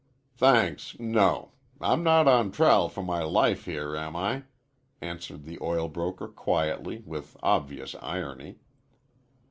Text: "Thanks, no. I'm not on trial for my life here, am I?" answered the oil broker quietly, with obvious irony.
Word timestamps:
"Thanks, 0.35 0.99
no. 0.99 1.51
I'm 1.79 2.01
not 2.03 2.27
on 2.27 2.51
trial 2.51 2.89
for 2.89 3.03
my 3.03 3.21
life 3.21 3.65
here, 3.65 3.95
am 3.95 4.15
I?" 4.15 4.45
answered 4.99 5.43
the 5.43 5.59
oil 5.61 5.89
broker 5.89 6.27
quietly, 6.27 7.03
with 7.05 7.37
obvious 7.43 7.93
irony. 8.01 8.55